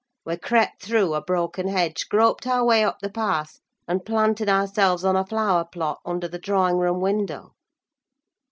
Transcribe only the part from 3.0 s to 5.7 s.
the path, and planted ourselves on a flower